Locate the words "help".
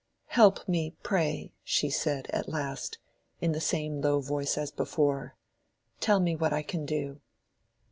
0.29-0.67